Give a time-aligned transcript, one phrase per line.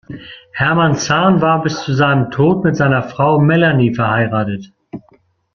[0.53, 4.73] Hermann Zahn war bis zu seinem Tod mit seiner Frau Melanie verheiratet.